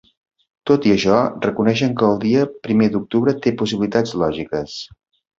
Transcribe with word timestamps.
Tot 0.69 0.85
i 0.91 0.93
això 0.93 1.17
reconeixen 1.43 1.91
que 1.99 2.07
el 2.13 2.17
dia 2.23 2.45
primer 2.67 2.87
d’octubre 2.95 3.35
té 3.43 3.53
‘possibilitats 3.59 4.15
lògiques’. 4.23 4.79